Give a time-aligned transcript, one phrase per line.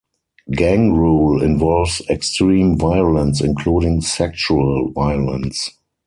[0.51, 5.69] Gang rule involves extreme violence, including sexual violence.